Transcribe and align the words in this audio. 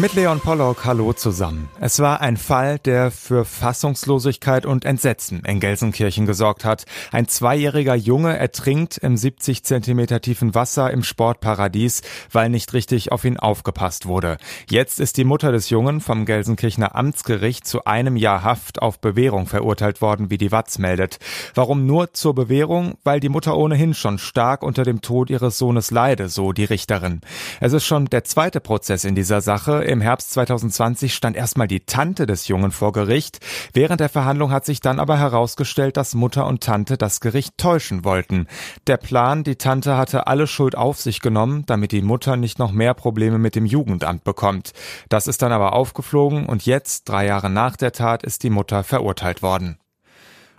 Mit 0.00 0.14
Leon 0.14 0.40
Pollock, 0.40 0.84
hallo 0.86 1.12
zusammen. 1.12 1.68
Es 1.78 2.00
war 2.00 2.20
ein 2.20 2.36
Fall, 2.36 2.80
der 2.80 3.12
für 3.12 3.44
Fassungslosigkeit 3.44 4.66
und 4.66 4.84
Entsetzen 4.84 5.44
in 5.44 5.60
Gelsenkirchen 5.60 6.26
gesorgt 6.26 6.64
hat. 6.64 6.84
Ein 7.12 7.28
zweijähriger 7.28 7.94
Junge 7.94 8.36
ertrinkt 8.36 8.98
im 8.98 9.16
70 9.16 9.62
Zentimeter 9.62 10.20
tiefen 10.20 10.52
Wasser 10.52 10.90
im 10.90 11.04
Sportparadies, 11.04 12.02
weil 12.32 12.48
nicht 12.48 12.72
richtig 12.72 13.12
auf 13.12 13.24
ihn 13.24 13.36
aufgepasst 13.36 14.06
wurde. 14.06 14.38
Jetzt 14.68 14.98
ist 14.98 15.16
die 15.16 15.22
Mutter 15.22 15.52
des 15.52 15.70
Jungen 15.70 16.00
vom 16.00 16.24
Gelsenkirchener 16.24 16.96
Amtsgericht 16.96 17.64
zu 17.64 17.84
einem 17.84 18.16
Jahr 18.16 18.42
Haft 18.42 18.82
auf 18.82 18.98
Bewährung 18.98 19.46
verurteilt 19.46 20.00
worden, 20.00 20.28
wie 20.28 20.38
die 20.38 20.50
Watz 20.50 20.78
meldet. 20.78 21.18
Warum 21.54 21.86
nur 21.86 22.12
zur 22.12 22.34
Bewährung? 22.34 22.98
Weil 23.04 23.20
die 23.20 23.28
Mutter 23.28 23.56
ohnehin 23.56 23.94
schon 23.94 24.18
stark 24.18 24.64
unter 24.64 24.82
dem 24.82 25.02
Tod 25.02 25.30
ihres 25.30 25.56
Sohnes 25.56 25.92
leide, 25.92 26.28
so 26.28 26.52
die 26.52 26.64
Richterin. 26.64 27.20
Es 27.60 27.72
ist 27.72 27.84
schon 27.84 28.06
der 28.06 28.24
zweite 28.24 28.58
Prozess 28.58 29.04
in 29.04 29.14
dieser 29.14 29.40
Sache. 29.40 29.83
Im 29.84 30.00
Herbst 30.00 30.30
2020 30.32 31.14
stand 31.14 31.36
erstmal 31.36 31.68
die 31.68 31.80
Tante 31.80 32.26
des 32.26 32.48
Jungen 32.48 32.72
vor 32.72 32.92
Gericht. 32.92 33.40
Während 33.72 34.00
der 34.00 34.08
Verhandlung 34.08 34.50
hat 34.50 34.64
sich 34.64 34.80
dann 34.80 34.98
aber 34.98 35.18
herausgestellt, 35.18 35.96
dass 35.96 36.14
Mutter 36.14 36.46
und 36.46 36.62
Tante 36.62 36.96
das 36.96 37.20
Gericht 37.20 37.58
täuschen 37.58 38.04
wollten. 38.04 38.46
Der 38.86 38.96
Plan, 38.96 39.44
die 39.44 39.56
Tante 39.56 39.96
hatte 39.96 40.26
alle 40.26 40.46
Schuld 40.46 40.76
auf 40.76 41.00
sich 41.00 41.20
genommen, 41.20 41.64
damit 41.66 41.92
die 41.92 42.02
Mutter 42.02 42.36
nicht 42.36 42.58
noch 42.58 42.72
mehr 42.72 42.94
Probleme 42.94 43.38
mit 43.38 43.54
dem 43.54 43.66
Jugendamt 43.66 44.24
bekommt. 44.24 44.72
Das 45.08 45.26
ist 45.26 45.42
dann 45.42 45.52
aber 45.52 45.74
aufgeflogen 45.74 46.46
und 46.46 46.64
jetzt, 46.64 47.08
drei 47.08 47.26
Jahre 47.26 47.50
nach 47.50 47.76
der 47.76 47.92
Tat, 47.92 48.22
ist 48.22 48.42
die 48.42 48.50
Mutter 48.50 48.84
verurteilt 48.84 49.42
worden. 49.42 49.78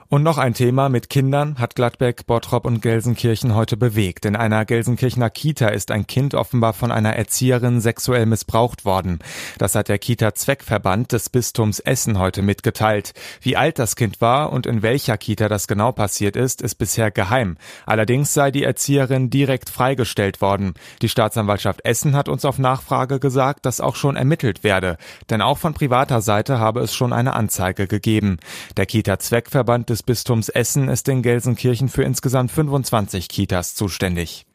Und 0.08 0.22
noch 0.22 0.38
ein 0.38 0.54
Thema 0.54 0.88
mit 0.88 1.09
Kindern 1.09 1.58
hat 1.58 1.76
Gladbeck, 1.76 2.27
Bottrop 2.27 2.66
und 2.66 2.80
Gelsenkirchen 2.80 3.55
heute 3.55 3.76
bewegt. 3.76 4.26
In 4.26 4.36
einer 4.36 4.63
Gelsenkirchener 4.63 5.32
Kita 5.32 5.70
ist 5.70 5.90
ein 5.90 6.05
Kind 6.05 6.35
offenbar 6.35 6.74
von 6.74 6.91
einer 6.91 7.13
Erzieherin 7.16 7.82
sexuell 7.82 8.27
missbraucht 8.27 8.85
worden. 8.85 9.18
Das 9.57 9.74
hat 9.74 9.90
der 9.90 9.98
Kita-Zweckverband 9.98 11.12
des 11.12 11.32
Bistums 11.32 11.79
Essen 11.79 12.20
heute 12.20 12.44
mitgeteilt. 12.44 13.13
Wie 13.41 13.57
alt 13.57 13.79
das 13.79 13.96
Kind 13.96 14.21
war 14.21 14.54
und 14.54 14.68
in 14.68 14.84
welcher 14.84 15.18
Kita 15.18 15.49
das 15.49 15.68
genau 15.68 15.91
passiert 15.91 16.35
ist, 16.35 16.62
ist 16.62 16.76
bisher 16.76 17.10
geheim. 17.10 17.57
Allerdings 17.88 18.32
sei 18.32 18.51
die 18.51 18.63
Erzieherin 18.63 19.32
direkt 19.32 19.72
freigestellt 19.72 20.40
worden. 20.40 20.76
Die 21.01 21.10
Staatsanwaltschaft 21.10 21.84
Essen 21.84 22.16
hat 22.16 22.29
uns 22.29 22.46
auf 22.46 22.60
Nachfrage 22.60 23.20
gesagt, 23.20 23.66
dass 23.66 23.82
auch 23.82 23.96
schon 23.96 24.18
ermittelt 24.18 24.63
werde. 24.63 24.98
Denn 25.32 25.41
auch 25.41 25.57
von 25.57 25.74
privater 25.74 26.22
Seite 26.22 26.60
habe 26.60 26.82
es 26.82 26.94
schon 26.94 27.12
eine 27.12 27.34
Anzeige 27.34 27.88
gegeben. 27.88 28.38
Der 28.77 28.85
Kita-Zweckverband 28.85 29.95
Bistums 30.04 30.49
Essen 30.49 30.90
ist 30.90 31.07
in 31.07 31.21
Gelsenkirchen 31.21 31.90
für 31.90 32.04
insgesamt 32.04 32.51
25 32.51 33.29
Kitas 33.29 33.76
zuständig. 33.76 34.46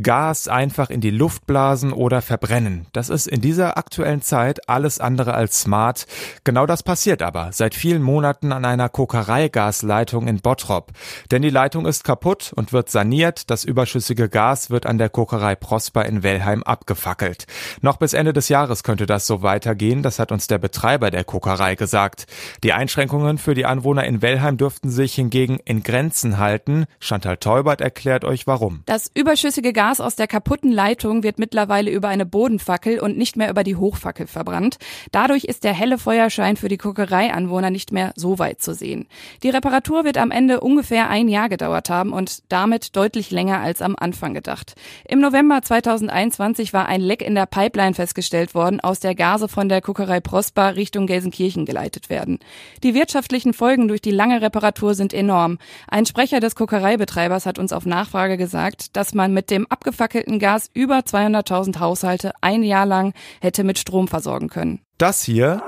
Gas 0.00 0.46
einfach 0.46 0.90
in 0.90 1.00
die 1.00 1.10
Luft 1.10 1.44
blasen 1.46 1.92
oder 1.92 2.22
verbrennen. 2.22 2.86
Das 2.92 3.08
ist 3.08 3.26
in 3.26 3.40
dieser 3.40 3.76
aktuellen 3.76 4.22
Zeit 4.22 4.68
alles 4.68 5.00
andere 5.00 5.34
als 5.34 5.60
smart. 5.60 6.06
Genau 6.44 6.66
das 6.66 6.84
passiert 6.84 7.20
aber 7.20 7.50
seit 7.52 7.74
vielen 7.74 8.02
Monaten 8.02 8.52
an 8.52 8.64
einer 8.64 8.88
Kokereigasleitung 8.88 10.28
in 10.28 10.40
Bottrop. 10.40 10.92
Denn 11.32 11.42
die 11.42 11.50
Leitung 11.50 11.84
ist 11.84 12.04
kaputt 12.04 12.52
und 12.54 12.72
wird 12.72 12.90
saniert. 12.90 13.50
Das 13.50 13.64
überschüssige 13.64 14.28
Gas 14.28 14.70
wird 14.70 14.86
an 14.86 14.98
der 14.98 15.08
Kokerei 15.08 15.56
Prosper 15.56 16.06
in 16.06 16.22
Wellheim 16.22 16.62
abgefackelt. 16.62 17.46
Noch 17.80 17.96
bis 17.96 18.12
Ende 18.12 18.32
des 18.32 18.48
Jahres 18.48 18.84
könnte 18.84 19.06
das 19.06 19.26
so 19.26 19.42
weitergehen. 19.42 20.04
Das 20.04 20.20
hat 20.20 20.30
uns 20.30 20.46
der 20.46 20.58
Betreiber 20.58 21.10
der 21.10 21.24
Kokerei 21.24 21.74
gesagt. 21.74 22.26
Die 22.62 22.72
Einschränkungen 22.72 23.38
für 23.38 23.54
die 23.54 23.66
Anwohner 23.66 24.04
in 24.04 24.22
Wellheim 24.22 24.58
dürften 24.58 24.90
sich 24.90 25.14
hingegen 25.14 25.58
in 25.64 25.82
Grenzen 25.82 26.38
halten. 26.38 26.84
Chantal 27.00 27.38
Teubert 27.38 27.80
erklärt 27.80 28.24
euch 28.24 28.46
warum. 28.46 28.82
Das 28.86 29.10
überschüssige 29.12 29.72
Gas 29.72 29.87
Gas 29.88 30.00
aus 30.02 30.16
der 30.16 30.26
kaputten 30.26 30.70
Leitung 30.70 31.22
wird 31.22 31.38
mittlerweile 31.38 31.90
über 31.90 32.08
eine 32.08 32.26
Bodenfackel 32.26 33.00
und 33.00 33.16
nicht 33.16 33.38
mehr 33.38 33.48
über 33.48 33.64
die 33.64 33.76
Hochfackel 33.76 34.26
verbrannt. 34.26 34.76
Dadurch 35.12 35.44
ist 35.44 35.64
der 35.64 35.72
helle 35.72 35.96
Feuerschein 35.96 36.58
für 36.58 36.68
die 36.68 36.76
Kokereianwohner 36.76 37.70
nicht 37.70 37.90
mehr 37.90 38.12
so 38.14 38.38
weit 38.38 38.60
zu 38.60 38.74
sehen. 38.74 39.06
Die 39.42 39.48
Reparatur 39.48 40.04
wird 40.04 40.18
am 40.18 40.30
Ende 40.30 40.60
ungefähr 40.60 41.08
ein 41.08 41.26
Jahr 41.26 41.48
gedauert 41.48 41.88
haben 41.88 42.12
und 42.12 42.42
damit 42.50 42.96
deutlich 42.96 43.30
länger 43.30 43.60
als 43.60 43.80
am 43.80 43.96
Anfang 43.98 44.34
gedacht. 44.34 44.74
Im 45.08 45.20
November 45.20 45.62
2021 45.62 46.74
war 46.74 46.84
ein 46.84 47.00
Leck 47.00 47.22
in 47.22 47.34
der 47.34 47.46
Pipeline 47.46 47.94
festgestellt 47.94 48.54
worden, 48.54 48.80
aus 48.80 49.00
der 49.00 49.14
Gase 49.14 49.48
von 49.48 49.70
der 49.70 49.80
Kokerei 49.80 50.20
Prosper 50.20 50.76
Richtung 50.76 51.06
Gelsenkirchen 51.06 51.64
geleitet 51.64 52.10
werden. 52.10 52.40
Die 52.82 52.92
wirtschaftlichen 52.92 53.54
Folgen 53.54 53.88
durch 53.88 54.02
die 54.02 54.10
lange 54.10 54.42
Reparatur 54.42 54.94
sind 54.94 55.14
enorm. 55.14 55.56
Ein 55.86 56.04
Sprecher 56.04 56.40
des 56.40 56.56
Kokereibetreibers 56.56 57.46
hat 57.46 57.58
uns 57.58 57.72
auf 57.72 57.86
Nachfrage 57.86 58.36
gesagt, 58.36 58.94
dass 58.94 59.14
man 59.14 59.32
mit 59.32 59.50
dem 59.50 59.66
abgefackelten 59.78 60.40
Gas 60.40 60.70
über 60.74 60.98
200.000 60.98 61.78
Haushalte 61.78 62.32
ein 62.40 62.64
Jahr 62.64 62.86
lang 62.86 63.12
hätte 63.40 63.62
mit 63.62 63.78
Strom 63.78 64.08
versorgen 64.08 64.48
können. 64.48 64.80
Das 64.98 65.22
hier 65.22 65.62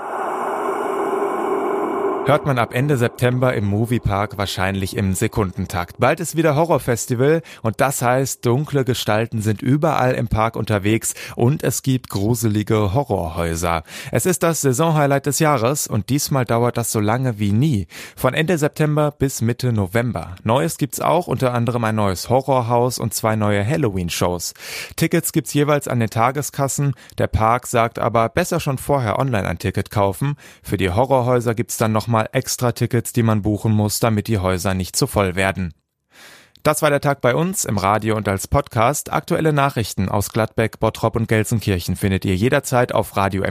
hört 2.27 2.47
man 2.47 2.59
ab 2.59 2.75
Ende 2.75 2.97
September 2.97 3.55
im 3.55 3.65
Moviepark 3.65 4.37
wahrscheinlich 4.37 4.97
im 4.97 5.15
Sekundentakt. 5.15 5.97
Bald 5.99 6.21
ist 6.21 6.37
wieder 6.37 6.55
Horrorfestival 6.55 7.43
und 7.63 7.81
das 7.81 8.03
heißt, 8.03 8.45
dunkle 8.45 8.85
Gestalten 8.85 9.41
sind 9.41 9.63
überall 9.63 10.15
im 10.15 10.29
Park 10.29 10.57
unterwegs 10.57 11.15
und 11.35 11.65
es 11.65 11.83
gibt 11.83 12.09
gruselige 12.09 12.95
Horrorhäuser. 12.95 13.83
Es 14.13 14.27
ist 14.27 14.43
das 14.43 14.61
Saisonhighlight 14.61 15.27
des 15.27 15.39
Jahres 15.39 15.87
und 15.87 16.09
diesmal 16.09 16.45
dauert 16.45 16.77
das 16.77 16.93
so 16.93 17.01
lange 17.01 17.39
wie 17.39 17.53
nie. 17.53 17.87
Von 18.17 18.35
Ende 18.35 18.59
September 18.59 19.11
bis 19.11 19.41
Mitte 19.41 19.73
November. 19.73 20.37
Neues 20.45 20.79
gibt's 20.79 21.01
auch, 21.01 21.27
unter 21.27 21.55
anderem 21.55 21.83
ein 21.85 21.97
neues 21.97 22.29
Horrorhaus 22.29 22.99
und 22.99 23.15
zwei 23.15 23.35
neue 23.35 23.67
Halloween-Shows. 23.67 24.55
Tickets 24.95 25.33
gibt's 25.33 25.55
jeweils 25.55 25.89
an 25.89 26.01
den 26.01 26.11
Tageskassen. 26.11 26.95
Der 27.19 27.29
Park 27.29 27.67
sagt 27.67 27.99
aber, 27.99 28.29
besser 28.29 28.61
schon 28.61 28.79
vorher 28.79 29.19
online 29.19 29.49
ein 29.49 29.59
Ticket 29.59 29.91
kaufen. 29.91 30.37
Für 30.63 30.77
die 30.77 30.91
Horrorhäuser 30.91 31.55
gibt's 31.55 31.77
dann 31.77 31.93
nochmal 31.93 32.09
nochmal 32.10 32.28
extra 32.32 32.72
Tickets, 32.72 33.12
die 33.12 33.22
man 33.22 33.43
buchen 33.43 33.71
muss, 33.71 34.00
damit 34.00 34.26
die 34.26 34.38
Häuser 34.38 34.75
nicht 34.75 34.97
zu 34.97 35.06
voll 35.06 35.37
werden. 35.37 35.72
Das 36.65 36.82
war 36.82 36.91
der 36.91 37.00
Tag 37.00 37.21
bei 37.21 37.37
uns 37.37 37.65
im 37.65 37.78
Radio 37.78 38.16
und 38.16 38.26
als 38.26 38.48
Podcast. 38.48 39.12
Aktuelle 39.12 39.53
Nachrichten 39.53 40.09
aus 40.09 40.32
Gladbeck, 40.32 40.81
Bottrop 40.81 41.15
und 41.15 41.28
Gelsenkirchen 41.28 41.94
findet 41.94 42.25
ihr 42.25 42.34
jederzeit 42.34 42.93
auf 42.93 43.16
radio 43.16 43.44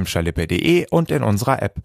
und 0.91 1.09
in 1.09 1.23
unserer 1.23 1.61
App. 1.63 1.79